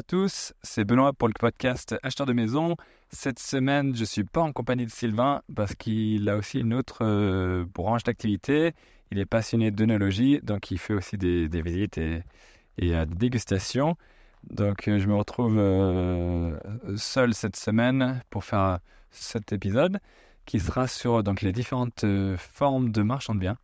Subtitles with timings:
[0.00, 2.74] À tous, c'est Benoît pour le podcast Acheteur de maison.
[3.10, 6.72] Cette semaine, je ne suis pas en compagnie de Sylvain parce qu'il a aussi une
[6.72, 8.72] autre euh, branche d'activité.
[9.10, 12.22] Il est passionné d'œnologie, donc il fait aussi des, visites et,
[12.78, 13.98] des dégustations.
[14.48, 16.58] Donc euh, je me retrouve euh,
[16.96, 18.78] seul cette semaine pour faire
[19.10, 20.00] cet épisode
[20.46, 22.06] qui sera sur donc, les différentes
[22.38, 23.58] formes de marchand de biens.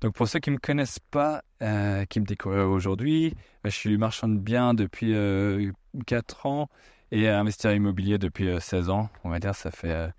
[0.00, 3.76] Donc pour ceux qui ne me connaissent pas, euh, qui me découvrent aujourd'hui, bah, je
[3.76, 6.68] suis marchand de biens depuis 4 euh, ans
[7.12, 9.08] et investisseur immobilier depuis 16 euh, ans.
[9.24, 10.10] On va dire, ça fait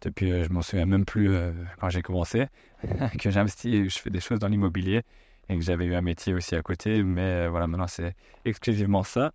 [0.00, 1.36] depuis, je m'en souviens même plus
[1.78, 2.46] quand j'ai commencé,
[3.18, 5.02] que j'investis et je fais des choses dans l'immobilier
[5.50, 7.02] et que j'avais eu un métier aussi à côté.
[7.02, 8.14] Mais voilà, maintenant c'est
[8.46, 9.32] exclusivement ça.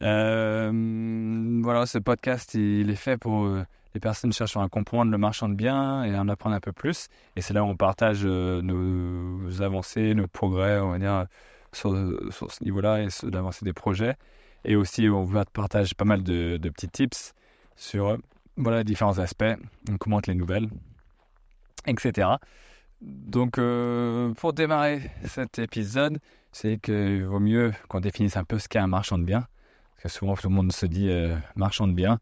[0.00, 3.48] voilà, ce podcast, il est fait pour
[3.94, 6.72] les personnes cherchent à comprendre le marchand de biens et à en apprendre un peu
[6.72, 7.08] plus.
[7.36, 11.26] Et c'est là où on partage euh, nos avancées, nos progrès, on va dire,
[11.72, 14.16] sur, ce niveau-là et l'avancée des projets.
[14.64, 17.34] Et aussi, on partage pas mal de, petits tips
[17.76, 18.18] sur
[18.56, 19.56] voilà, différents aspects.
[19.90, 20.68] On commente les nouvelles,
[21.86, 22.28] etc.
[23.00, 26.18] Donc, euh, pour démarrer cet épisode,
[26.52, 29.46] c'est qu'il vaut mieux qu'on définisse un peu ce qu'est un marchand de biens.
[29.94, 32.20] Parce que souvent, tout le monde se dit euh, marchand de biens.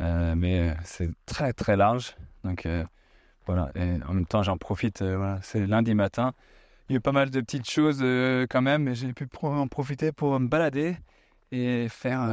[0.00, 2.16] Euh, mais c'est très très large.
[2.44, 2.84] Donc euh,
[3.46, 6.32] voilà, et en même temps j'en profite, euh, voilà, c'est lundi matin.
[6.88, 8.02] Il y a eu pas mal de petites choses
[8.48, 10.96] quand même, mais j'ai pu en profiter pour me balader
[11.52, 12.26] et faire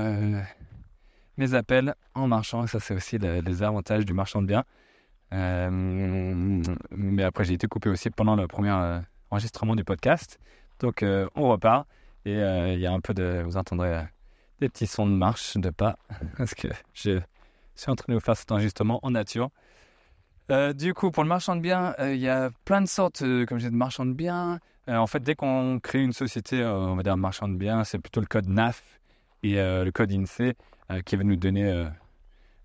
[1.37, 2.65] mes appels en marchant.
[2.65, 4.63] Ça, c'est aussi les avantages du marchand de biens.
[5.31, 8.71] mais après, j'ai été coupé aussi pendant le premier
[9.29, 10.39] enregistrement du podcast.
[10.79, 11.03] Donc,
[11.35, 11.85] on repart.
[12.23, 13.43] Et il y a un peu de.
[13.45, 14.05] Vous entendrez
[14.61, 15.97] des petits sons de marche, de pas.
[16.37, 17.19] Parce que je
[17.75, 19.49] suis en train de vous faire cet enregistrement en nature.
[20.51, 23.23] Euh, du coup, pour le marchand de biens, euh, il y a plein de sortes,
[23.23, 24.59] euh, comme je de marchand de biens.
[24.87, 28.21] en fait, dès qu'on crée une société, on va dire marchand de biens, c'est plutôt
[28.21, 28.83] le code NAF
[29.41, 30.53] et le code INSEE
[31.05, 31.87] qui va nous donner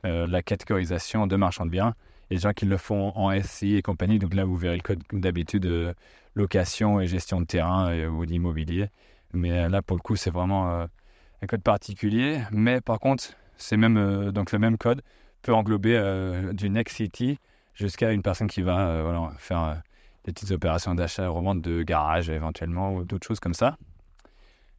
[0.04, 1.94] la catégorisation de marchand de biens.
[2.28, 4.82] Et les gens qui le font en SI et compagnie, donc là, vous verrez le
[4.82, 5.94] code d'habitude
[6.34, 8.90] location et gestion de terrain ou d'immobilier.
[9.32, 12.42] Mais là, pour le coup, c'est vraiment un code particulier.
[12.50, 15.02] Mais par contre, c'est même euh, donc le même code
[15.42, 17.38] peut englober euh, du Next City
[17.74, 19.82] jusqu'à une personne qui va euh, faire
[20.24, 23.76] des petites opérations d'achat et revente de garage éventuellement ou d'autres choses comme ça.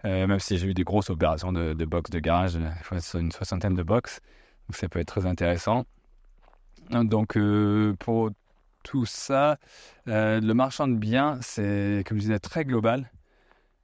[0.03, 3.83] même si j'ai eu des grosses opérations de, de box de garage, une soixantaine de
[3.83, 4.19] box,
[4.67, 5.85] donc ça peut être très intéressant.
[6.91, 7.37] Donc
[7.99, 8.29] pour
[8.83, 9.57] tout ça,
[10.05, 13.09] le marchand de biens, c'est comme je disais très global.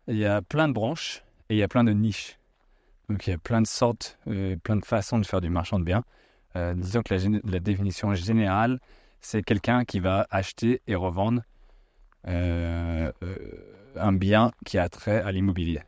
[0.07, 2.37] Il y a plein de branches et il y a plein de niches.
[3.09, 5.79] Donc il y a plein de sortes, euh, plein de façons de faire du marchand
[5.79, 6.03] de biens.
[6.57, 8.79] Euh, disons que la, définition générale,
[9.21, 11.41] c'est quelqu'un qui va acheter et revendre
[12.27, 13.11] euh,
[13.95, 15.81] un bien qui a trait à l'immobilier.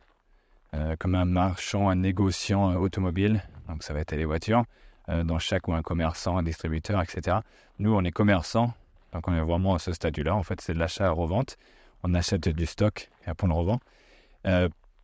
[0.98, 4.64] comme un marchand, un négociant automobile, donc ça va être les voitures,
[5.08, 7.38] dans chaque ou un commerçant, un distributeur, etc.
[7.78, 8.72] Nous, on est commerçant,
[9.12, 10.34] donc on est vraiment à ce statut-là.
[10.34, 11.56] En fait, c'est de l'achat et revente.
[12.04, 13.80] On achète du stock et après on le revend.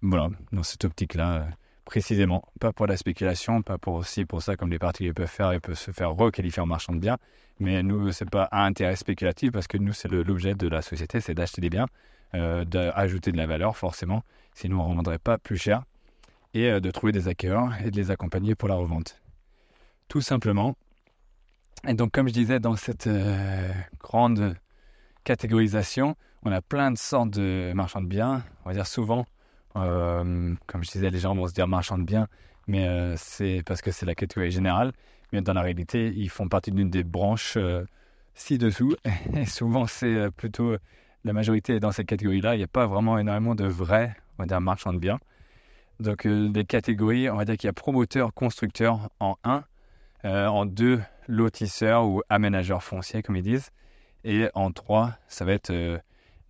[0.00, 1.48] voilà, dans cette optique-là
[1.86, 2.44] précisément.
[2.60, 5.60] Pas pour la spéculation, pas pour aussi pour ça comme les particuliers peuvent faire, ils
[5.60, 7.16] peuvent se faire requalifier en marchand de biens.
[7.58, 11.20] Mais nous, c'est pas un intérêt spéculatif parce que nous, c'est l'objet de la société,
[11.20, 11.86] c'est d'acheter des biens,
[12.34, 15.84] euh, d'ajouter de la valeur forcément, sinon on ne vendrait pas plus cher,
[16.52, 19.22] et euh, de trouver des acquéreurs et de les accompagner pour la revente.
[20.08, 20.76] Tout simplement.
[21.88, 24.56] Et donc, comme je disais, dans cette euh, grande
[25.24, 28.44] catégorisation, on a plein de sortes de marchands de biens.
[28.64, 29.24] On va dire souvent,
[30.66, 32.28] comme je disais, les gens vont se dire marchand de biens,
[32.66, 34.92] mais euh, c'est parce que c'est la catégorie générale.
[35.32, 37.84] Mais dans la réalité, ils font partie d'une des branches euh,
[38.34, 38.94] ci-dessous.
[39.34, 40.76] Et souvent, c'est plutôt
[41.24, 42.54] la majorité dans cette catégorie-là.
[42.54, 45.18] Il n'y a pas vraiment énormément de vrais, on va dire, marchands de biens.
[45.98, 49.64] Donc, les catégories, on va dire qu'il y a promoteur, constructeur en 1,
[50.24, 53.70] en 2, lotisseur ou aménageur foncier, comme ils disent.
[54.22, 55.72] Et en 3, ça va être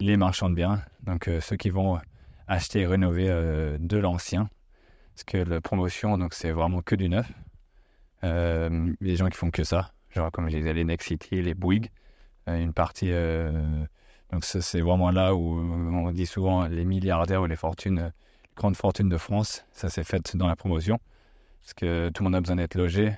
[0.01, 2.01] les marchands de biens, donc ceux qui vont
[2.49, 4.49] acheter et rénover euh, de l'ancien.
[5.15, 7.31] Parce que la promotion, donc c'est vraiment que du neuf.
[8.25, 11.55] Euh, les gens qui font que ça, genre comme je disais, les Next City, les
[11.55, 11.91] Bouygues,
[12.49, 13.11] euh, une partie.
[14.31, 18.77] donc c'est vraiment là où on dit souvent les milliardaires ou les fortunes, les grandes
[18.77, 20.99] fortunes de France, ça s'est fait dans la promotion.
[21.63, 23.17] Parce que tout le monde a besoin d'être logé.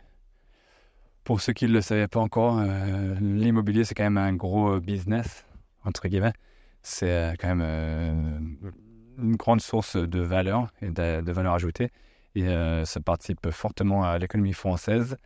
[1.25, 2.63] Pour ceux qui ne le savaient pas encore,
[3.21, 5.47] l'immobilier c'est quand même un gros business,
[5.85, 6.33] entre guillemets.
[6.83, 8.57] C'est quand même
[9.19, 11.91] une grande source de valeur et de, valeur ajoutée.
[12.35, 15.17] Et euh, ça participe fortement à l'économie française.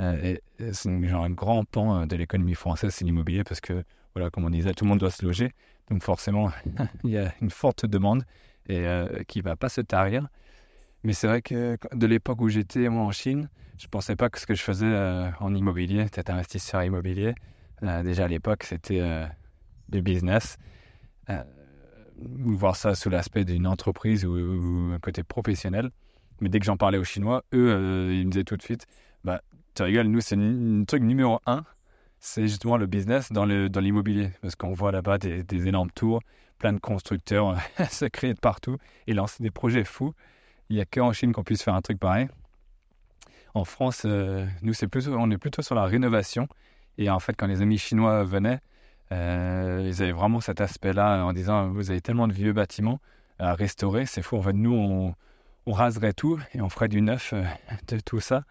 [0.00, 3.84] Euh, et c'est genre un grand pan de l'économie française, c'est l'immobilier, parce que,
[4.14, 5.52] voilà, comme on disait, tout le monde doit se loger.
[5.90, 6.50] Donc forcément,
[7.04, 8.24] il y a une forte demande
[8.68, 10.28] et euh, qui ne va pas se tarir.
[11.02, 13.48] Mais c'est vrai que de l'époque où j'étais moi en Chine,
[13.78, 17.34] je pensais pas que ce que je faisais euh, en immobilier, être investisseur immobilier,
[17.82, 19.26] euh, déjà à l'époque, c'était euh,
[19.88, 20.58] du business.
[22.20, 25.90] Voir ça sous l'aspect d'une entreprise ou, un côté professionnel.
[26.40, 28.86] Mais dès que j'en parlais aux Chinois, eux, ils me disaient tout de suite,
[29.24, 29.42] bah,
[29.74, 31.64] tu rigoles, nous, c'est le truc numéro un,
[32.20, 34.28] c'est justement le business dans l'immobilier.
[34.28, 36.20] Dans parce qu'on voit là-bas des, énormes tours,
[36.58, 37.56] plein de constructeurs
[37.90, 38.76] se créer de partout
[39.06, 40.14] et lancer des projets fous.
[40.68, 42.28] Il n'y a qu'en Chine qu'on puisse faire un truc pareil.
[43.54, 46.46] En France, euh, nous, c'est plutôt, on est plutôt sur la rénovation.
[46.98, 48.58] Et en fait, quand les amis chinois venaient, euh,
[49.10, 53.00] ils avaient vraiment cet aspect-là en disant Vous avez tellement de vieux bâtiments
[53.40, 54.36] à restaurer, c'est fou.
[54.36, 55.14] En fait, nous, on,
[55.72, 57.44] raserait tout et on ferait du neuf euh,
[57.88, 58.42] de tout ça.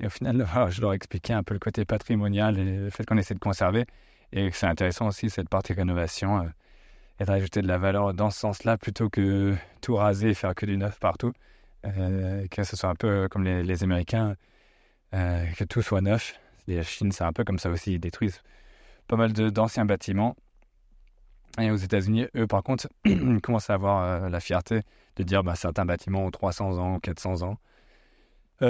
[0.00, 3.16] Et au final, je leur expliquais un peu le côté patrimonial et le fait qu'on
[3.16, 3.86] essaie de conserver.
[4.32, 6.50] Et c'est intéressant aussi cette partie rénovation
[7.18, 10.66] et de de la valeur dans ce sens-là plutôt que tout raser et faire que
[10.66, 11.32] du neuf partout.
[11.84, 14.34] Euh, que ce soit un peu comme les, Américains,
[15.14, 16.38] euh, que tout soit neuf.
[16.66, 17.94] La Chine, c'est un peu comme ça aussi.
[17.94, 18.42] Ils détruisent
[19.08, 20.36] pas mal d'anciens bâtiments.
[21.58, 22.88] Et aux États-Unis, eux, par contre,
[23.42, 24.82] commencent à avoir euh, la fierté
[25.16, 27.58] de dire bah, certains bâtiments ont 300 ans ou 400 ans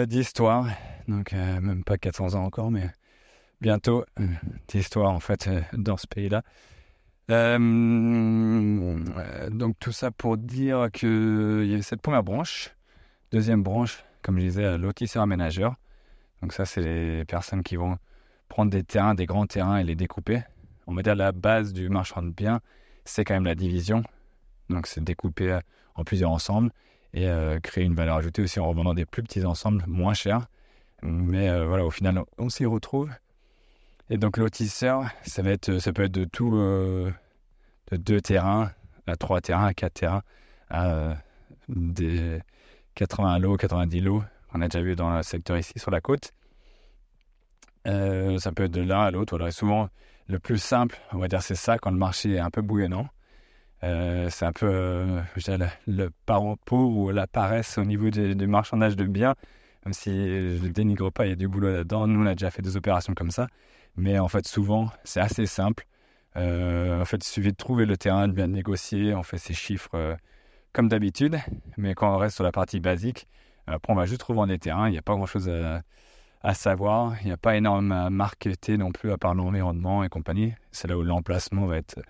[0.06, 0.66] d'histoire.
[1.06, 2.90] Donc, même pas 400 ans encore, mais
[3.60, 4.04] bientôt
[4.66, 6.42] d'histoire, en fait, dans ce pays-là.
[9.50, 12.76] donc, tout ça pour dire qu'il y a cette première branche
[13.32, 15.74] Deuxième branche, comme je disais, lotisseur aménageur.
[16.40, 17.98] Donc ça, c'est les personnes qui vont
[18.48, 20.42] prendre des terrains, des grands terrains et les découper.
[20.86, 22.60] On va dire la base du marchand de biens,
[23.04, 24.02] c'est quand même la division.
[24.70, 25.60] Donc c'est découper euh,
[25.94, 26.70] en plusieurs ensembles
[27.14, 30.46] et euh, créer une valeur ajoutée aussi en revendant des plus petits ensembles moins chers.
[31.02, 33.10] Mais euh, voilà, au final, on s'y retrouve.
[34.10, 37.12] Et donc lotisseur, ça va être, ça peut être de tout, de
[37.90, 38.70] deux terrains
[39.08, 40.22] à trois terrains, à quatre terrains,
[40.70, 41.16] à
[41.68, 42.40] des
[42.94, 44.22] 80 lots, 90 lots,
[44.54, 46.32] on a déjà vu dans le secteur ici sur la côte.
[47.86, 49.50] Euh, ça peut être de l'un à l'autre.
[49.50, 49.88] Souvent,
[50.28, 53.08] le plus simple, on va dire, c'est ça quand le marché est un peu bouillonnant.
[53.84, 58.96] Euh, c'est un peu euh, le, le parent ou la paresse au niveau du, marchandage
[58.96, 59.34] de biens.
[59.84, 62.06] Même si je ne dénigre pas, il y a du boulot là-dedans.
[62.06, 63.46] Nous, on a déjà fait des opérations comme ça.
[63.96, 65.86] Mais en fait, souvent, c'est assez simple.
[66.34, 69.14] en fait, il suffit de trouver le terrain, de bien négocier.
[69.14, 70.16] On fait ses chiffres
[70.72, 71.38] comme d'habitude,
[71.78, 73.26] mais quand on reste sur la partie basique,
[73.66, 75.80] après on va juste revendre des terrains, il n'y a pas grand-chose à,
[76.54, 80.54] savoir, il n'y a pas énormément à marketer non plus à part l'environnement et compagnie.
[80.70, 82.00] C'est là où l'emplacement va être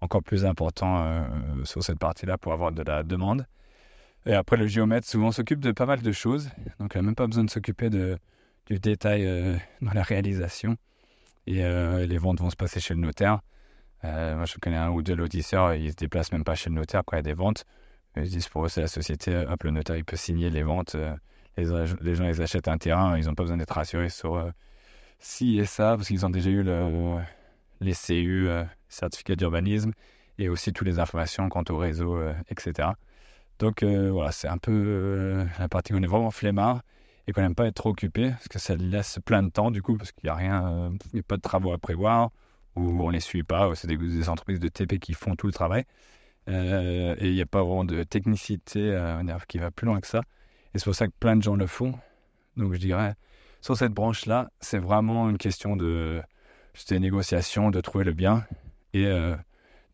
[0.00, 1.24] encore plus important euh,
[1.64, 3.46] sur cette partie-là pour avoir de la demande.
[4.26, 6.48] Et après, le géomètre souvent s'occupe de pas mal de choses,
[6.78, 10.76] donc il n'a même pas besoin de s'occuper du détail euh, dans la réalisation.
[11.46, 13.40] Et euh, les ventes vont se passer chez le notaire.
[14.02, 17.02] moi, je connais un ou deux lotisseurs, ils se déplacent même pas chez le notaire
[17.04, 17.64] quand il y a des ventes.
[18.16, 19.34] Ils disent pour eux, c'est la société.
[19.36, 20.96] Hop, le notaire, il peut signer les ventes.
[21.58, 23.16] Euh, les, gens, ils achètent un terrain.
[23.18, 24.50] Ils n'ont pas besoin d'être rassurés sur euh,
[25.18, 27.18] si et ça, parce qu'ils ont déjà eu le,
[27.80, 29.92] les CU, euh, certificat d'urbanisme,
[30.38, 32.18] et aussi toutes les informations quant au réseau,
[32.48, 32.90] etc.
[33.58, 36.82] Donc voilà, c'est un peu la partie où on est vraiment flemmard
[37.26, 39.82] et qu'on n'aime pas être trop occupé, parce que ça laisse plein de temps du
[39.82, 42.30] coup, parce qu'il n'y a rien, il a pas de travaux à prévoir,
[42.76, 45.46] ou on ne les suit pas, ou c'est des, entreprises de TP qui font tout
[45.46, 45.84] le travail.
[46.48, 50.06] Euh, et il n'y a pas vraiment de technicité euh, qui va plus loin que
[50.06, 50.22] ça.
[50.74, 51.94] Et c'est pour ça que plein de gens le font.
[52.56, 53.14] Donc je dirais,
[53.60, 56.22] sur cette branche-là, c'est vraiment une question de
[56.88, 58.46] des négociations, de trouver le bien
[58.94, 59.36] et euh,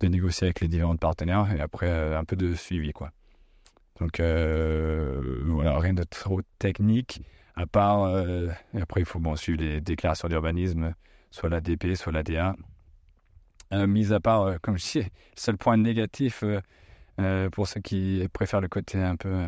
[0.01, 2.93] de négocier avec les différents partenaires et après un peu de suivi.
[2.93, 3.11] quoi.
[4.01, 7.23] Donc voilà, rien de trop technique,
[7.57, 10.95] à part, et après il faut bon, suivre les déclarations d'urbanisme,
[11.33, 12.55] soit la DP, soit la DA,
[13.73, 16.43] euh, mis à part, euh, comme je dis, le seul point négatif
[17.21, 19.47] euh, pour ceux qui préfèrent le côté un peu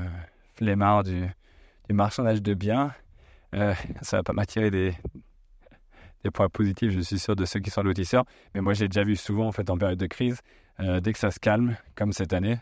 [0.60, 1.26] flemmard du,
[1.88, 2.92] du, marchandage de biens,
[3.52, 4.94] ça va pas m'attirer des,
[6.22, 8.24] des points positifs, je suis sûr, de ceux qui sont lotisseurs.
[8.54, 10.40] Mais moi, j'ai déjà vu souvent, en fait, en période de crise,
[10.78, 12.58] dès que ça se calme, comme cette année,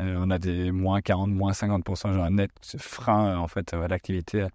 [0.00, 4.46] on a des moins 40, moins 50%, genre un net frein, en fait, à l'activité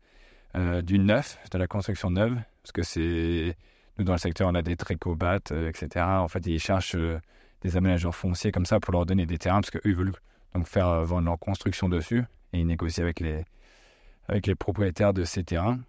[0.83, 3.55] du neuf, de la construction neuve, parce que c'est
[3.97, 6.05] nous, dans le secteur, on a des trécobat, euh, etc.
[6.05, 7.19] En fait, ils cherchent euh,
[7.61, 10.13] des aménageurs fonciers comme ça pour leur donner des terrains parce qu'eux, veulent
[10.55, 12.23] donc faire euh, vendre leur construction dessus
[12.53, 13.43] et ils négocient avec les,
[14.27, 15.79] avec les propriétaires de ces terrains.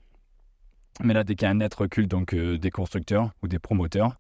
[1.01, 4.17] Mais là, dès qu'il y a un net recul donc, des constructeurs ou des promoteurs,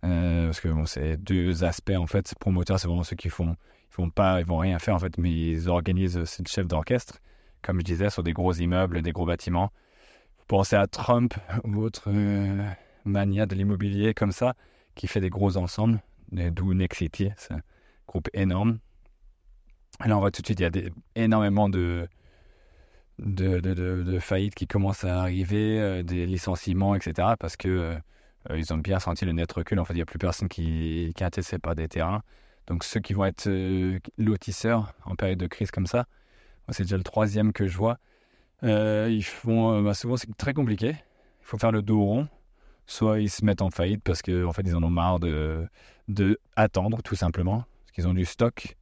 [0.00, 2.34] parce que bon, c'est deux aspects en fait.
[2.38, 3.56] Promoteurs, c'est vraiment ceux qui font,
[3.90, 6.66] ils font pas, ils vont rien faire en fait, mais ils organisent, c'est le chef
[6.66, 7.20] d'orchestre,
[7.62, 9.70] comme je disais, sur des gros immeubles, des gros bâtiments.
[10.38, 12.10] Vous pensez à Trump ou autre
[13.04, 14.54] mania de l'immobilier comme ça,
[14.96, 16.00] qui fait des gros ensembles,
[16.32, 17.60] d'où Nexity, c'est un
[18.08, 18.78] groupe énorme.
[20.04, 22.08] Là, on voit tout de suite, il y a énormément de,
[24.20, 27.28] faillites qui commencent à arriver, des licenciements, etc.
[27.38, 27.96] Parce que
[28.54, 29.78] ils ont bien senti le net recul.
[29.78, 32.22] En fait, il n'y a plus personne qui, qui par des terrains.
[32.66, 33.48] Donc ceux qui vont être
[34.18, 36.06] lotisseurs en période de crise comme ça,
[36.70, 37.98] c'est déjà le troisième que je vois.
[38.62, 40.96] ils font, bah, souvent c'est très compliqué.
[41.42, 42.28] Il faut faire le dos rond
[42.86, 45.66] soit ils se mettent en faillite parce qu'en en fait ils en ont marre de,
[46.08, 48.76] de attendre tout simplement, parce qu'ils ont du stock.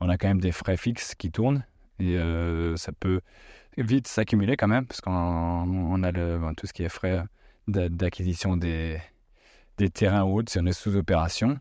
[0.00, 1.64] On a quand même des frais fixes qui tournent
[1.98, 3.20] et euh, ça peut
[3.76, 7.22] vite s'accumuler quand même, parce qu'on a le, tout ce qui est frais
[7.68, 9.00] d'acquisition des,
[9.94, 11.58] terrains ou autres si on est sous opération.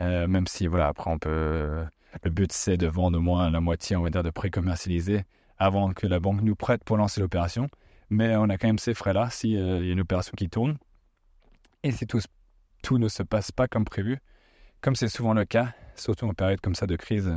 [0.00, 1.84] Euh, même si voilà, après on peut.
[2.22, 5.24] Le but c'est de vendre au moins la moitié, on va dire, de pré-commercialiser
[5.58, 7.68] avant que la banque nous prête pour lancer l'opération.
[8.10, 10.76] Mais on a quand même ces frais-là s'il euh, y a une opération qui tourne.
[11.82, 14.18] Et si tout ne se passe pas comme prévu,
[14.84, 17.34] comme c'est souvent le cas, surtout en période comme ça de crise,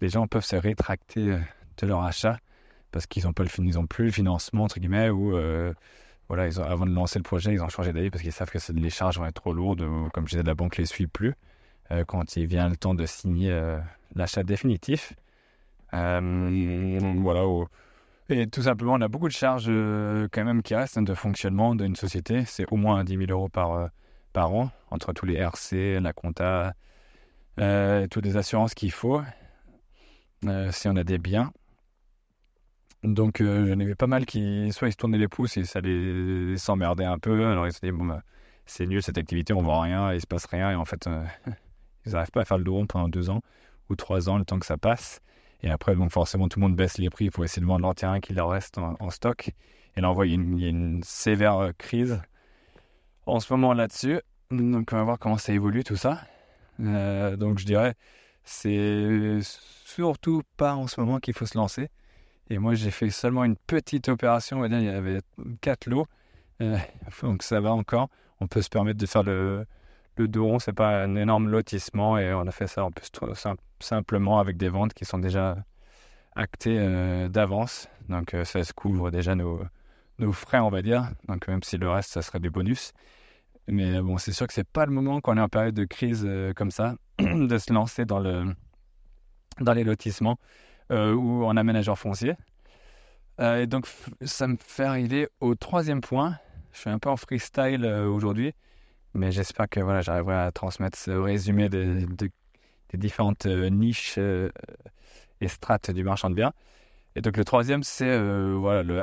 [0.00, 1.38] les gens peuvent se rétracter euh,
[1.78, 2.40] de leur achat
[2.90, 5.72] parce qu'ils n'ont plus le financement entre guillemets ou euh,
[6.28, 8.90] voilà avant de lancer le projet ils ont changé d'avis parce qu'ils savent que les
[8.90, 11.34] charges vont être trop lourdes ou comme je disais la banque les suit plus
[11.92, 13.54] euh, quand il vient le temps de signer
[14.16, 15.12] l'achat définitif
[15.92, 17.44] voilà
[18.28, 21.94] et tout simplement, on a beaucoup de charges quand même qui restent de fonctionnement d'une
[21.94, 22.44] société.
[22.44, 23.88] C'est au moins 10 000 euros par,
[24.36, 26.74] par an, entre tous les RC, la compta,
[27.58, 29.22] euh, toutes les assurances qu'il faut,
[30.70, 31.54] si on a des biens.
[33.02, 36.58] Donc j'en avais pas mal qui, soit ils se tournaient les pouces et ça les,
[36.58, 37.46] s'emmerdait un peu.
[37.46, 38.22] Alors ils se disaient, bon, bah,
[38.66, 40.70] c'est nul cette activité, on voit rien, il se passe rien.
[40.70, 41.08] Et en fait,
[42.04, 43.40] ils n'arrivent pas à faire le dos rond pendant deux ans
[43.88, 45.22] ou trois ans, le temps que ça passe.
[45.62, 47.94] Et après, donc forcément, tout le monde baisse les prix pour essayer de vendre leur
[47.94, 49.50] terrain qui leur reste en, stock.
[49.96, 52.20] Et là, on voit qu'il y, a une sévère euh, crise
[53.26, 54.20] en ce moment là-dessus.
[54.50, 56.20] Donc, on va voir comment ça évolue tout ça.
[56.80, 57.94] Euh, donc, je dirais,
[58.44, 61.88] c'est surtout pas en ce moment qu'il faut se lancer.
[62.48, 64.64] Et moi, j'ai fait seulement une petite opération.
[64.64, 65.20] il y avait
[65.60, 66.06] quatre lots.
[66.62, 66.78] Euh,
[67.22, 68.08] donc, ça va encore.
[68.40, 69.66] On peut se permettre de faire le,
[70.16, 73.10] le Doron, c'est pas un énorme lotissement et on a fait ça en plus
[73.80, 75.56] simplement avec des ventes qui sont déjà
[76.34, 77.88] actées euh, d'avance.
[78.08, 79.60] Donc ça se couvre déjà nos,
[80.18, 81.10] nos frais, on va dire.
[81.28, 82.92] Donc même si le reste, ça serait des bonus.
[83.68, 85.84] Mais bon, c'est sûr que c'est pas le moment quand on est en période de
[85.84, 88.54] crise euh, comme ça de se lancer dans, le,
[89.60, 90.38] dans les lotissements
[90.90, 92.34] ou en aménageur foncier.
[93.40, 93.88] et donc
[94.22, 96.38] ça me fait arriver au troisième point.
[96.72, 98.52] Je suis un peu en freestyle aujourd'hui.
[99.14, 102.06] Mais j'espère que voilà, j'arriverai à transmettre ce résumé des,
[102.90, 104.50] des différentes euh, niches euh,
[105.40, 106.52] et strates du marchand de biens.
[107.16, 109.02] Et donc le troisième, c'est euh, voilà, le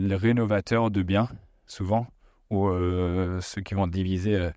[0.00, 1.28] le, rénovateur de biens,
[1.66, 2.06] souvent,
[2.50, 2.70] ou
[3.40, 4.50] ceux qui vont diviser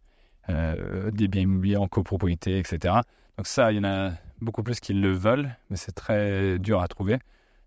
[0.47, 2.95] des biens immobiliers en copropriété, etc.
[3.37, 6.81] Donc ça, il y en a beaucoup plus qui le veulent, mais c'est très dur
[6.81, 7.17] à trouver.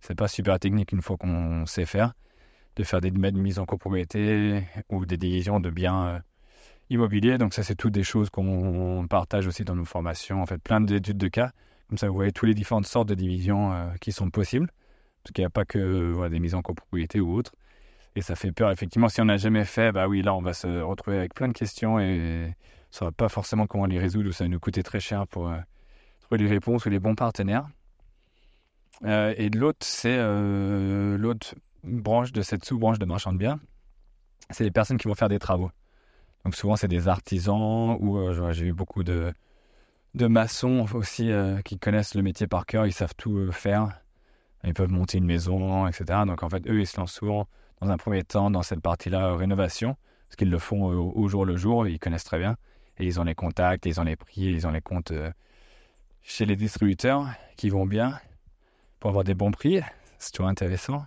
[0.01, 2.13] C'est pas super technique une fois qu'on sait faire,
[2.77, 6.23] de faire des mises en copropriété ou des divisions de biens
[6.93, 7.39] immobilier.
[7.39, 10.43] Donc ça, c'est toutes des choses qu'on partage aussi dans nos formations.
[10.43, 11.53] En fait, plein d'études de cas.
[11.89, 14.71] Comme ça, vous voyez toutes les différentes sortes de divisions euh, qui sont possibles.
[15.23, 17.53] Parce qu'il n'y a pas que des mises en copropriété ou autres.
[18.17, 19.09] Et ça fait peur, effectivement.
[19.09, 21.53] Si on n'a jamais fait, bah oui, là, on va se retrouver avec plein de
[21.53, 22.53] questions et on ne
[22.91, 25.57] saura pas forcément comment les résoudre ou ça va nous coûter très cher pour euh,
[26.21, 27.67] trouver les réponses ou les bons partenaires.
[29.05, 33.61] Euh, et l'autre, c'est l'autre branche de cette sous-branche de marchand de biens.
[34.51, 35.71] C'est les personnes qui vont faire des travaux.
[36.45, 39.33] Donc souvent c'est des artisans ou euh, j'ai eu beaucoup de,
[40.15, 44.02] maçons aussi euh, qui connaissent le métier par cœur, ils savent tout euh, faire.
[44.65, 46.21] Ils peuvent monter une maison, etc.
[46.27, 47.49] Donc en fait, eux, ils se lancent souvent
[47.81, 49.97] dans un premier temps dans cette partie-là, rénovation,
[50.29, 52.57] parce qu'ils le font au, jour le jour, ils connaissent très bien.
[52.99, 55.13] Et ils ont les contacts, ils ont les prix, ils ont les comptes
[56.23, 57.27] chez les distributeurs
[57.57, 58.19] qui vont bien
[59.01, 59.81] pour avoir des bons prix.
[60.19, 61.05] C'est toujours intéressant.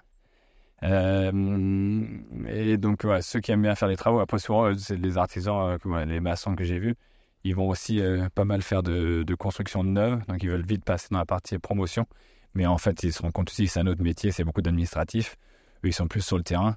[0.84, 2.04] Euh,
[2.48, 5.78] et donc, ceux qui aiment bien faire des travaux, après, souvent, euh, c'est les artisans,
[5.86, 6.96] euh, les maçons que j'ai vus,
[7.44, 8.02] ils vont aussi
[8.34, 11.60] pas mal faire de, de, construction neuve, donc ils veulent vite passer dans la partie
[11.60, 12.08] promotion.
[12.56, 14.62] Mais en fait, ils se rendent compte aussi que c'est un autre métier, c'est beaucoup
[14.62, 15.38] d'administratif.
[15.84, 16.76] Eux, ils sont plus sur le terrain.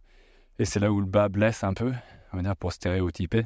[0.59, 1.93] Et c'est là où le bas blesse un peu,
[2.33, 3.45] on va dire, pour stéréotyper.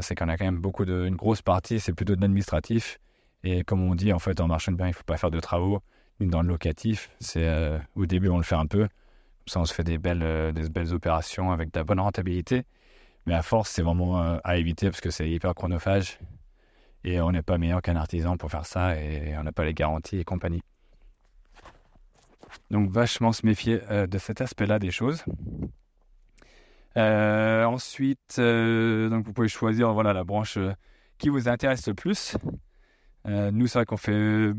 [0.00, 1.06] c'est qu'on a quand même beaucoup de.
[1.06, 2.98] Une grosse partie, c'est plutôt de l'administratif.
[3.44, 5.30] Et comme on dit, en fait, en marchand de biens, il ne faut pas faire
[5.30, 5.80] de travaux.
[6.18, 7.48] Dans le locatif, c'est
[7.94, 8.88] au début, on le fait un peu
[9.50, 12.64] ça, on se fait des belles, euh, des belles opérations avec de la bonne rentabilité.
[13.26, 16.18] Mais à force, c'est vraiment euh, à éviter parce que c'est hyper chronophage.
[17.04, 19.74] Et on n'est pas meilleur qu'un artisan pour faire ça et on n'a pas les
[19.74, 20.62] garanties et compagnie.
[22.70, 25.24] Donc vachement se méfier euh, de cet aspect-là des choses.
[26.96, 30.58] ensuite, donc vous pouvez choisir voilà, la branche
[31.18, 32.36] qui vous intéresse le plus.
[33.26, 34.52] nous, c'est vrai qu'on fait,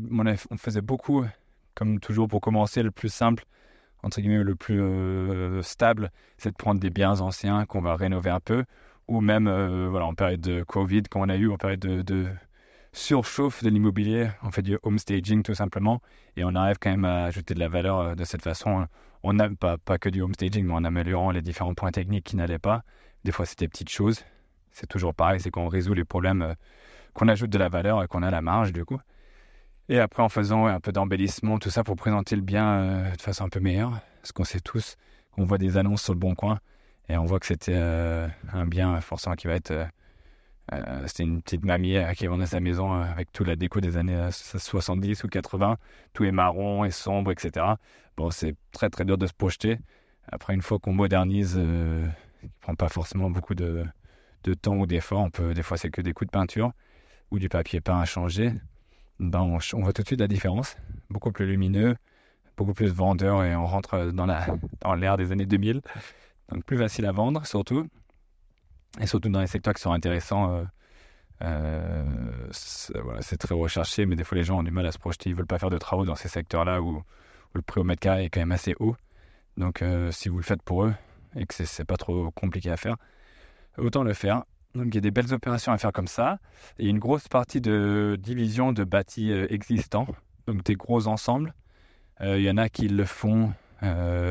[0.50, 1.24] on, faisait beaucoup,
[1.74, 3.44] comme toujours pour commencer, le plus simple,
[4.02, 8.30] entre guillemets, le plus euh, stable, c'est de prendre des biens anciens qu'on va rénover
[8.30, 8.64] un peu,
[9.08, 12.26] ou même euh, voilà, en période de Covid, quand on a eu en période de,
[12.92, 16.00] surchauffe de l'immobilier, on fait du home staging tout simplement,
[16.36, 18.86] et on arrive quand même à ajouter de la valeur euh, de cette façon.
[19.22, 22.24] On n'a pas, pas que du home staging, mais en améliorant les différents points techniques
[22.24, 22.82] qui n'allaient pas.
[23.24, 24.24] Des fois, c'était petites choses.
[24.72, 26.54] C'est toujours pareil, c'est qu'on résout les problèmes,
[27.14, 28.98] qu'on ajoute de la valeur et qu'on a la marge du coup.
[29.88, 33.20] Et après, en faisant un peu d'embellissement, tout ça pour présenter le bien euh, de
[33.20, 34.00] façon un peu meilleure.
[34.20, 34.96] Parce qu'on sait tous
[35.32, 36.60] qu'on voit des annonces sur le bon coin
[37.08, 39.70] et on voit que c'était euh, un bien forcément qui va être.
[39.70, 39.84] Euh,
[41.06, 45.24] c'était une petite mamie qui vendait sa maison avec toute la déco des années 70
[45.24, 45.76] ou 80.
[46.12, 47.66] Tout est marron et sombre, etc.
[48.16, 49.78] Bon, c'est très très dur de se projeter.
[50.30, 52.06] Après, une fois qu'on modernise, ne
[52.60, 53.84] prend pas forcément beaucoup de,
[54.44, 55.20] de temps ou d'effort.
[55.20, 56.72] On peut, des fois, c'est que des coups de peinture
[57.30, 58.52] ou du papier peint à changer.
[59.18, 60.76] Ben, on, voit tout de suite la différence.
[61.10, 61.96] Beaucoup plus lumineux,
[62.56, 65.80] beaucoup plus vendeur et on rentre dans l'ère dans des années 2000.
[66.50, 67.86] Donc plus facile à vendre surtout.
[69.00, 70.54] Et surtout dans les secteurs qui sont intéressants.
[70.54, 70.64] Euh,
[71.42, 72.04] euh,
[72.52, 75.30] c'est très recherché, mais des fois les gens ont du mal à se projeter.
[75.30, 77.02] Ils ne veulent pas faire de travaux dans ces secteurs-là où,
[77.54, 78.96] le prix au mètre carré est quand même assez haut.
[79.58, 80.94] Donc euh, si vous le faites pour eux
[81.36, 82.96] et que c'est pas trop compliqué à faire,
[83.76, 84.44] autant le faire.
[84.74, 86.38] Donc il y a des belles opérations à faire comme ça.
[86.78, 90.06] A une grosse partie de division de bâtis euh, existants,
[90.46, 91.54] donc des gros ensembles.
[92.20, 93.52] Il y en a qui le font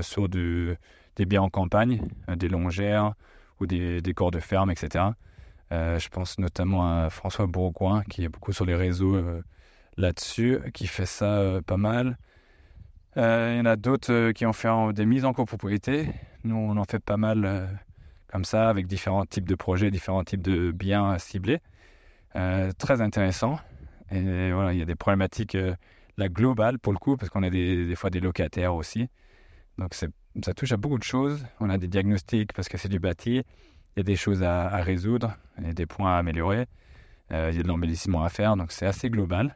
[0.02, 0.78] sur des
[1.18, 3.16] biens en campagne, des longères
[3.62, 5.06] ou des, corps de ferme, etc.
[5.72, 9.18] je pense notamment à François Bourgoin qui est beaucoup sur les réseaux
[9.98, 12.18] là-dessus, qui fait ça pas mal.
[13.16, 16.10] il y en a d'autres qui ont fait des mises en copropriété.
[16.44, 17.70] Nous, on en fait pas mal
[18.32, 21.60] comme ça, avec différents types de projets, différents types de biens ciblés.
[22.36, 23.60] Euh, très intéressant.
[24.10, 25.76] Et voilà, il y a des problématiques, euh,
[26.18, 29.10] la globale pour le coup, parce qu'on a des, fois des locataires aussi.
[29.78, 29.96] Donc
[30.44, 31.46] ça touche à beaucoup de choses.
[31.60, 33.44] On a des diagnostics parce que c'est du bâti.
[33.96, 36.68] Il y a des choses à, résoudre et des points à améliorer.
[37.32, 39.56] Euh, il y a de l'embellissement à faire, donc c'est assez global.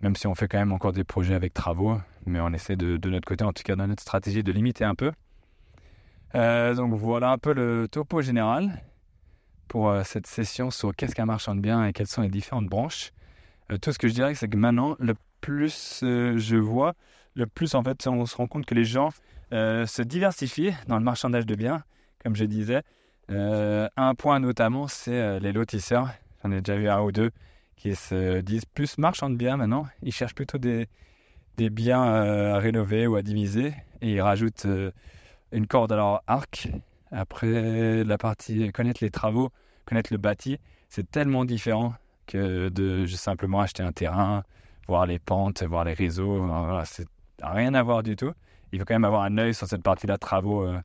[0.00, 3.08] Même si on fait quand même encore des projets avec travaux, mais on essaie de,
[3.08, 5.12] notre côté, en tout cas dans notre stratégie, de limiter un peu.
[6.34, 8.82] Euh, donc voilà un peu le topo général
[9.66, 12.66] pour euh, cette session sur qu'est-ce qu'un marchand de biens et quelles sont les différentes
[12.66, 13.12] branches.
[13.82, 16.94] Tout ce que je dirais, c'est que maintenant, le plus je vois,
[17.34, 19.10] le plus en fait, on se rend compte que les gens
[19.50, 21.82] se diversifient dans le marchandage de biens,
[22.22, 22.82] comme je disais.
[23.28, 26.08] un point notamment, c'est les lotisseurs.
[26.42, 27.30] J'en ai déjà vu un ou deux
[27.76, 29.86] qui se disent plus marchands de biens maintenant.
[30.02, 30.88] Ils cherchent plutôt des,
[31.56, 34.66] des biens à rénover ou à diviser et ils rajoutent
[35.52, 36.68] une corde à leur arc.
[37.10, 39.50] Après, la partie connaître les travaux,
[39.86, 40.58] connaître le bâti,
[40.88, 41.94] c'est tellement différent
[42.26, 44.44] que de simplement acheter un terrain,
[44.86, 46.44] voir les pentes, voir les réseaux.
[46.44, 47.06] Voilà, c'est
[47.42, 48.32] rien à voir du tout.
[48.72, 50.64] Il faut quand même avoir un œil sur cette partie-là travaux.
[50.64, 50.80] Euh,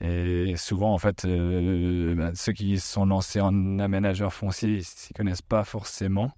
[0.00, 5.16] et souvent, en fait, euh, bah, ceux qui sont lancés en aménageur foncier, ils ne
[5.16, 6.30] connaissent pas forcément.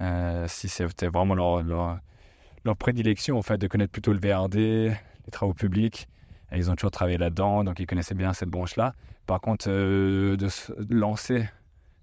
[0.00, 5.30] Euh, si c'était vraiment leur, leur, prédilection, en fait, de connaître plutôt le VRD, les
[5.30, 6.08] travaux publics,
[6.52, 8.94] ils ont toujours travaillé là-dedans, donc ils connaissaient bien cette branche-là.
[9.26, 11.48] Par contre, de se lancer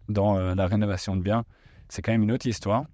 [0.10, 1.45] dans la rénovation de biens,
[1.89, 2.86] c'est quand même une autre histoire.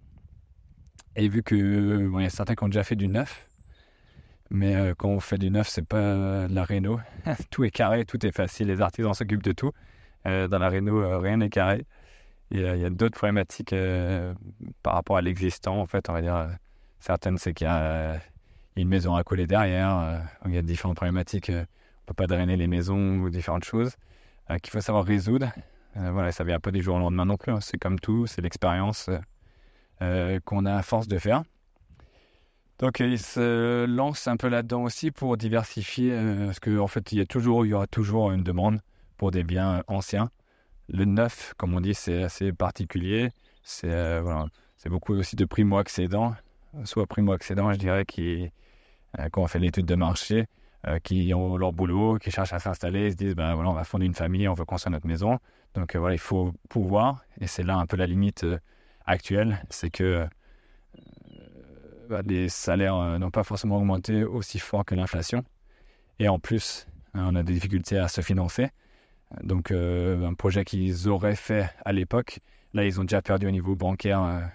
[1.15, 3.47] Et vu que y a certains qui ont déjà fait du neuf,
[4.51, 6.99] mais euh, quand on fait du neuf, c'est pas la réno.
[7.49, 9.71] tout est carré, tout est facile, les artisans s'occupent de tout.
[10.25, 11.85] dans la réno, rien n'est carré.
[12.51, 13.73] Il y a, d'autres problématiques
[14.83, 16.49] par rapport à l'existant, en fait, on va dire.
[16.99, 18.19] certaines, c'est qu'il y a
[18.75, 22.13] une maison à coller derrière, euh, il y a différentes problématiques, euh, on ne peut
[22.13, 23.95] pas drainer les maisons ou différentes choses
[24.49, 25.51] euh, qu'il faut savoir résoudre.
[25.95, 27.59] voilà, ça vient pas des jours au lendemain non plus, hein.
[27.61, 29.09] c'est comme tout, c'est l'expérience
[30.45, 31.43] qu'on a à force de faire.
[32.82, 37.20] Donc il se lance un peu là-dedans aussi pour diversifier, parce qu'en en fait il
[37.20, 38.82] y, a toujours, il y aura toujours une demande
[39.17, 40.32] pour des biens anciens.
[40.89, 43.30] Le neuf, comme on dit, c'est assez particulier.
[43.63, 44.48] C'est voilà,
[44.88, 46.34] beaucoup aussi de primo-accédants,
[46.84, 48.50] soit primo-accédants, je dirais, qui,
[49.20, 50.48] euh, quand on fait l'étude de marché,
[50.88, 53.74] euh, qui ont leur boulot, qui cherchent à s'installer, ils se disent ben voilà, on
[53.74, 55.38] va fonder une famille, on veut construire notre maison.
[55.76, 58.46] Donc euh, voilà, il faut pouvoir, et c'est là un peu la limite
[59.06, 60.28] actuelle, c'est que
[62.12, 65.43] bah, les salaires n'ont pas forcément augmenté aussi fort que l'inflation.
[66.19, 68.69] Et en plus, on a des difficultés à se financer.
[69.43, 72.39] Donc un projet qu'ils auraient fait à l'époque,
[72.74, 74.52] là ils ont déjà perdu au niveau bancaire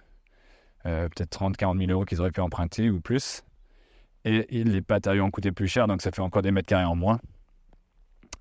[0.85, 3.42] peut-être 30, 40 000 euros qu'ils auraient pu emprunter ou plus.
[4.27, 6.97] Et, les matériaux ont coûté plus cher, donc ça fait encore des mètres carrés en
[6.97, 7.21] moins.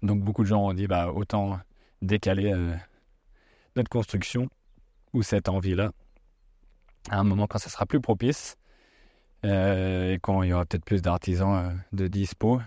[0.01, 1.59] Donc beaucoup de gens ont dit bah, autant
[2.01, 2.75] décaler euh,
[3.75, 4.49] notre construction
[5.13, 5.91] ou cette envie-là
[7.09, 8.64] à un moment quand ça sera plus propice euh,
[9.45, 12.61] et quand il y aura peut-être plus d'artisans euh, de dispo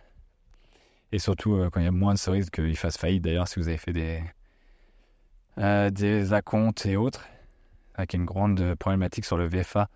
[1.12, 3.24] Et surtout quand il y a moins de risque qu'il fasse faillite.
[3.24, 4.22] D'ailleurs, si vous avez fait des,
[5.90, 7.26] des acomptes et autres,
[7.94, 9.88] avec une grande problématique sur le VFA,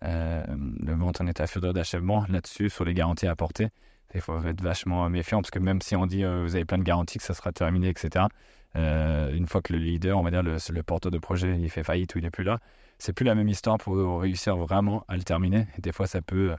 [0.00, 3.68] le vente en état futur d'achèvement, là-dessus, sur les garanties à apporter.
[4.14, 6.82] Il faut être vachement méfiant parce que même si on dit vous avez plein de
[6.82, 8.26] garanties que ça sera terminé, etc.,
[8.74, 12.14] une fois que le leader, on va dire le porteur de projet, il fait faillite
[12.14, 12.58] ou il n'est plus là,
[13.02, 15.66] c'est plus la même histoire pour réussir vraiment à le terminer.
[15.78, 16.54] des fois, ça peut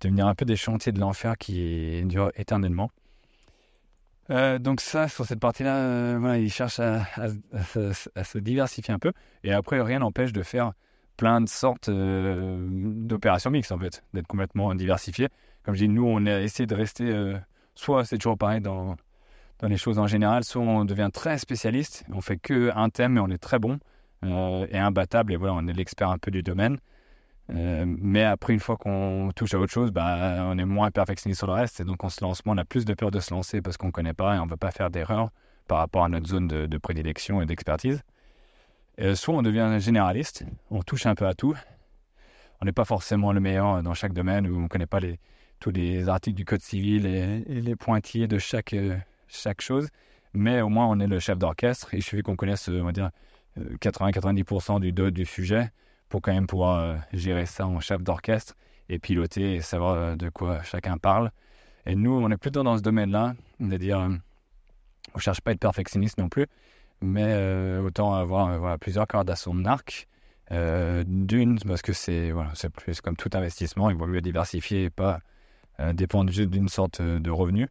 [0.00, 2.92] devenir un peu des chantiers de l'enfer qui durent éternellement.
[4.30, 7.04] Euh, donc ça, sur cette partie-là, euh, voilà, il cherche à,
[8.22, 9.12] se diversifier un peu.
[9.42, 10.74] Et après, rien n'empêche de faire
[11.16, 15.26] plein de sortes euh, d'opérations mixtes, en fait, d'être complètement diversifié.
[15.64, 17.34] Comme je dis, nous, on a essayé de rester,
[17.74, 18.94] soit c'est toujours pareil dans,
[19.58, 23.16] dans les choses en général, soit on devient très spécialiste, on fait que un thème
[23.16, 23.80] et on est très bon.
[24.24, 25.32] Euh, et imbattable.
[25.32, 26.78] Et voilà, on est l'expert un peu du domaine.
[27.50, 31.38] Euh, mais après, une fois qu'on touche à autre chose, bah, on est moins perfectionniste
[31.38, 31.80] sur le reste.
[31.80, 33.76] Et donc, on se lance moins, on a plus de peur de se lancer parce
[33.76, 35.30] qu'on ne connaît pas et on ne veut pas faire d'erreur
[35.66, 38.02] par rapport à notre zone de, prédilection et d'expertise.
[39.14, 41.56] soit on devient généraliste, on touche un peu à tout.
[42.60, 44.98] On n'est pas forcément le meilleur dans chaque domaine ou on ne connaît pas
[45.60, 48.74] tous les articles du Code civil et, les pointillés de chaque,
[49.28, 49.88] chaque chose.
[50.34, 51.94] Mais au moins, on est le chef d'orchestre.
[51.94, 53.10] Et il suffit qu'on connaisse, on va dire,
[53.58, 55.70] 80-90% du dos du sujet
[56.10, 58.54] pour quand même pouvoir euh, gérer ça en chef d'orchestre
[58.90, 61.30] et piloter et savoir euh, de quoi chacun parle.
[61.86, 65.54] Et nous, on est plutôt dans ce domaine-là, c'est-à-dire, euh, on ne cherche pas à
[65.54, 66.46] être perfectionniste non plus,
[67.00, 67.34] mais
[67.78, 70.06] autant avoir plusieurs cordes à son arc.
[70.50, 75.20] D'une, parce que c'est voilà, plus comme tout investissement, il vaut mieux diversifier et pas
[75.94, 77.68] dépendre juste d'une sorte de revenu.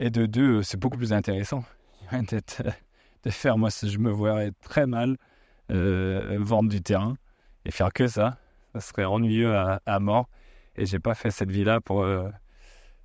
[0.00, 1.62] Et de deux, c'est beaucoup plus intéressant
[2.12, 2.62] d'être
[3.22, 3.58] de faire.
[3.58, 5.16] Moi, je me voirais très mal
[5.70, 7.16] euh, vendre du terrain
[7.64, 8.38] et faire que ça.
[8.74, 10.28] Ça serait ennuyeux à, mort.
[10.76, 12.30] Et j'ai pas fait cette vie-là pour euh,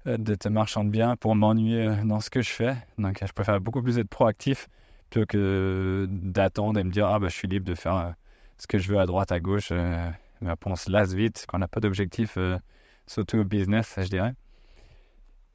[0.05, 2.75] te marchand de bien, pour m'ennuyer dans ce que je fais.
[2.97, 4.69] Donc, je préfère beaucoup plus être proactif
[5.09, 8.11] plutôt que d'attendre et me dire ah bah je suis libre de faire euh,
[8.57, 9.69] ce que je veux à droite, à gauche.
[9.71, 10.09] Euh,
[10.41, 12.37] mais après, on se lasse vite quand on n'a pas d'objectif,
[13.07, 14.33] surtout au business, je dirais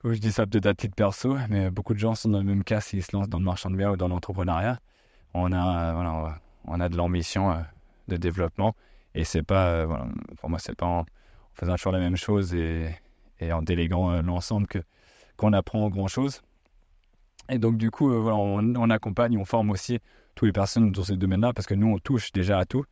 [0.04, 2.64] je dis ça peut-être à titre perso, mais beaucoup de gens sont dans le même
[2.64, 4.80] cas s'ils se lancent dans le marchand de biens ou dans l'entrepreneuriat.
[5.34, 7.60] On a, euh, voilà, on a de l'ambition euh,
[8.08, 8.74] de développement
[9.14, 9.86] et c'est pas, euh,
[10.40, 11.06] pour moi, c'est pas en,
[11.54, 12.90] faisant toujours la même chose et,
[13.52, 14.78] en déléguant l'ensemble que
[15.36, 16.42] qu'on apprend grand chose.
[17.48, 19.98] Et donc, du coup, voilà, on, accompagne, on forme aussi
[20.36, 22.84] toutes les personnes dans ces domaines-là parce que nous, on touche déjà à tout.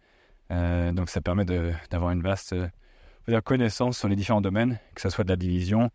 [0.50, 2.56] donc, ça permet d'avoir une vaste
[3.44, 5.90] connaissance sur les différents domaines, que ce soit de la division,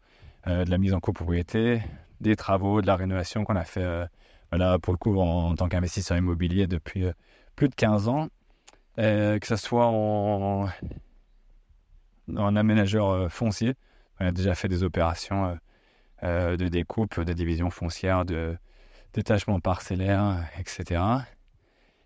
[0.45, 1.81] de la mise en copropriété,
[2.21, 4.05] des travaux, de la rénovation qu'on a fait euh,
[4.51, 7.13] voilà, pour le coup en, tant qu'investisseur immobilier depuis euh,
[7.55, 8.29] plus de 15 ans,
[8.97, 10.67] que ce soit en,
[12.35, 13.75] en aménageur foncier.
[14.19, 15.57] On a déjà fait des opérations
[16.21, 18.57] de découpe, de division foncière, de
[19.13, 21.01] détachement parcellaire, etc.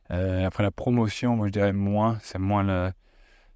[0.09, 2.91] après la promotion, moi je dirais moins, c'est moins le,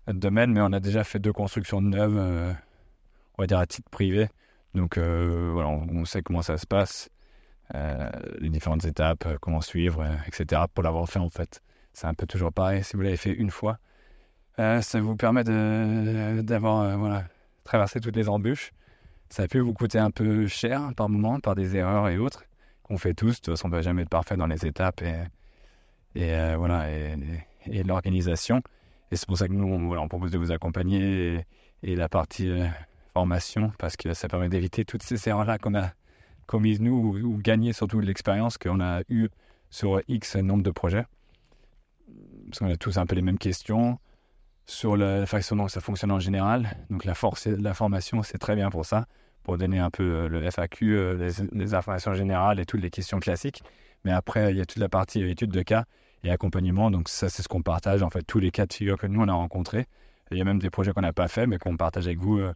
[0.08, 3.90] le, domaine, mais on a déjà fait deux constructions neuves, on va dire à titre
[3.90, 4.30] privé,
[4.76, 7.10] donc euh, voilà, on, sait comment ça se passe,
[7.76, 8.10] euh,
[8.40, 10.64] les différentes étapes, euh, comment suivre, etc.
[10.74, 11.62] Pour l'avoir fait en fait,
[11.94, 12.84] c'est un peu toujours pareil.
[12.84, 13.78] Si vous l'avez fait une fois,
[14.58, 17.26] ça vous permet d'avoir voilà,
[17.64, 18.72] traversé toutes les embûches.
[19.30, 22.44] Ça peut vous coûter un peu cher par moment, par des erreurs et autres
[22.84, 23.32] qu'on fait tous.
[23.32, 25.24] De toute façon, on ne va jamais être parfait dans les étapes et,
[26.20, 28.62] et voilà et, l'organisation.
[29.12, 31.46] Et c'est pour ça que nous, on, voilà, on propose de vous accompagner
[31.84, 32.52] et la partie
[33.14, 35.92] formation parce que ça permet d'éviter toutes ces erreurs-là qu'on a
[36.46, 39.30] commises nous ou, gagner surtout l'expérience qu'on a eue
[39.70, 41.06] sur X nombre de projets.
[42.46, 43.98] Parce qu'on a tous un peu les mêmes questions
[44.66, 46.78] sur la façon dont ça fonctionne en général.
[46.90, 49.06] Donc la, force, la formation, c'est très bien pour ça,
[49.44, 53.20] pour donner un peu euh, le FAQ, euh, les, informations générales et toutes les questions
[53.20, 53.64] classiques.
[54.06, 55.86] Mais après, il y a toute la partie étude de cas
[56.24, 56.92] et accompagnement.
[56.92, 59.22] Donc ça, c'est ce qu'on partage, en fait, tous les cas de figure que nous,
[59.22, 59.86] on a rencontrés.
[60.32, 62.40] Il y a même des projets qu'on n'a pas fait, mais qu'on partage avec vous
[62.40, 62.54] euh,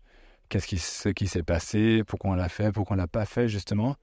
[0.49, 3.47] qu'est-ce qui, ce qui s'est passé, pourquoi on l'a fait, pourquoi on l'a pas fait
[3.47, 3.95] justement?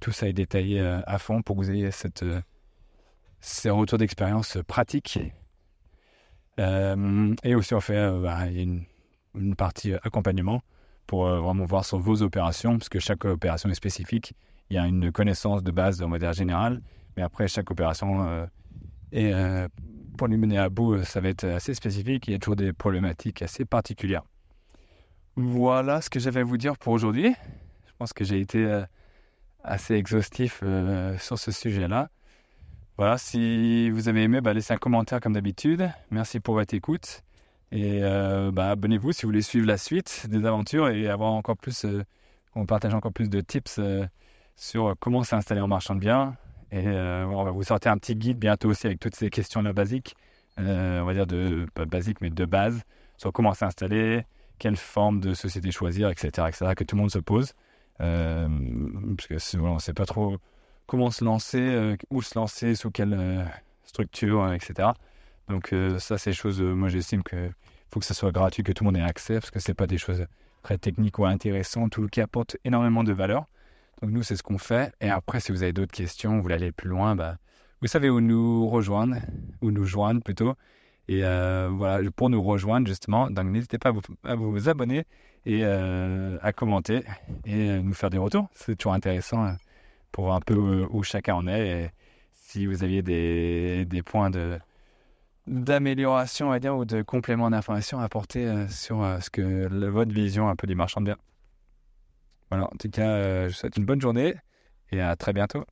[0.00, 2.40] Tout ça est détaillé euh, à fond pour que vous ayez cette, euh,
[3.40, 5.18] ces retours d'expérience pratiques.
[6.58, 8.84] Euh, et aussi on fait bah, une,
[9.34, 10.62] une, partie accompagnement
[11.06, 14.34] pour vraiment voir sur vos opérations, parce que chaque opération est spécifique.
[14.70, 16.80] Il y a une connaissance de base de modèle général,
[17.16, 18.48] mais après chaque opération
[19.12, 19.32] et
[20.16, 22.26] pour lui mener à bout, ça va être assez spécifique.
[22.28, 24.22] Il y a toujours des problématiques assez particulières.
[25.36, 27.34] Voilà ce que j'avais à vous dire pour aujourd'hui.
[27.86, 28.84] Je pense que j'ai été euh,
[29.64, 32.08] assez exhaustif euh, sur ce sujet-là.
[32.98, 35.90] Voilà, si vous avez aimé, bah, laissez un commentaire comme d'habitude.
[36.12, 37.22] Merci pour votre écoute.
[37.72, 41.56] Et euh, bah, abonnez-vous si vous voulez suivre la suite des aventures et avoir encore
[41.56, 41.84] plus,
[42.54, 43.80] on partage encore plus de tips
[44.54, 46.36] sur comment s'installer en marchand de biens.
[46.70, 50.14] Et on va vous sortir un petit guide bientôt aussi avec toutes ces questions-là basiques,
[50.58, 52.82] on va dire de, pas basiques, mais de base,
[53.16, 54.24] sur comment s'installer,
[54.58, 57.52] quelle forme de société choisir, etc., etc., que tout le monde se pose.
[57.98, 60.36] parce que voilà, on ne sait pas trop
[60.86, 63.46] comment se lancer, où se lancer, sous quelle
[63.84, 64.88] structure, etc.
[65.48, 67.50] Donc ça, c'est des choses, moi j'estime que
[67.92, 69.86] faut que ça soit gratuit, que tout le monde ait accès, parce que c'est pas
[69.86, 70.26] des choses
[70.62, 73.46] très techniques ou intéressantes ou qui apportent énormément de valeur.
[74.02, 74.92] Donc nous, c'est ce qu'on fait.
[75.00, 77.36] Et après, si vous avez d'autres questions, vous voulez aller plus loin, bah,
[77.80, 79.16] vous savez où nous rejoindre,
[79.62, 80.54] où nous joindre plutôt.
[81.08, 83.92] Et euh, voilà, pour nous rejoindre justement, donc n'hésitez pas
[84.24, 85.04] à vous, abonner
[85.44, 87.04] et euh, à commenter
[87.44, 88.48] et euh, nous faire des retours.
[88.54, 89.54] C'est toujours intéressant
[90.12, 91.68] pour voir un peu où, chacun en est.
[91.68, 91.90] Et
[92.32, 94.58] si vous aviez des, points de,
[95.46, 100.66] d'amélioration, dire, ou de complément d'information à apporter sur ce que votre vision un peu
[100.66, 101.18] du marchand de biens.
[102.50, 104.34] Voilà, en tout cas, je vous souhaite une bonne journée
[104.90, 105.64] et à très bientôt.